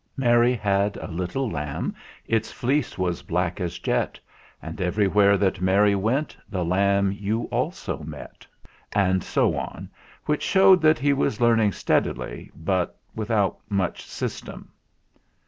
[0.17, 1.93] "Mary had a little lamb,
[2.25, 4.19] its fleece was black as jet,
[4.59, 8.47] and every where that Mary went the lamb you also met,"
[8.93, 9.91] and so on
[10.25, 14.71] which showed that he was learning steadily, but without much system.